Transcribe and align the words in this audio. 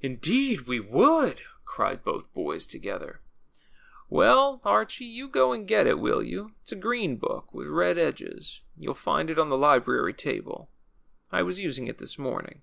Indeed 0.00 0.62
we 0.62 0.80
would," 0.80 1.42
cried 1.66 2.02
both 2.02 2.32
boys 2.32 2.66
together. 2.66 3.20
^^Well, 4.10 4.60
Archie, 4.64 5.04
you 5.04 5.28
go 5.28 5.52
and 5.52 5.68
get 5.68 5.86
it, 5.86 5.98
will 5.98 6.22
you? 6.22 6.54
It's 6.62 6.72
a 6.72 6.74
green 6.74 7.18
book 7.18 7.52
with 7.52 7.66
red 7.68 7.98
edges. 7.98 8.62
You* 8.78 8.88
11 8.88 8.94
find 9.02 9.28
it 9.30 9.38
on 9.38 9.50
the 9.50 9.58
library 9.58 10.14
table. 10.14 10.70
I 11.30 11.42
was 11.42 11.60
using 11.60 11.86
it 11.86 11.98
this 11.98 12.18
morning." 12.18 12.62